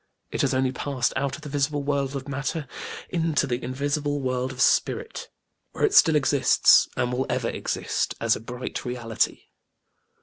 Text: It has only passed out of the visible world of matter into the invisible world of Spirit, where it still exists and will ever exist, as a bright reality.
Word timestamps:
It 0.31 0.41
has 0.41 0.55
only 0.55 0.71
passed 0.71 1.13
out 1.15 1.35
of 1.35 1.43
the 1.43 1.49
visible 1.49 1.83
world 1.83 2.15
of 2.15 2.27
matter 2.27 2.67
into 3.09 3.45
the 3.45 3.63
invisible 3.63 4.19
world 4.19 4.51
of 4.51 4.59
Spirit, 4.59 5.29
where 5.73 5.85
it 5.85 5.93
still 5.93 6.15
exists 6.15 6.89
and 6.97 7.13
will 7.13 7.27
ever 7.29 7.49
exist, 7.49 8.15
as 8.19 8.35
a 8.35 8.39
bright 8.39 8.83
reality. 8.83 9.43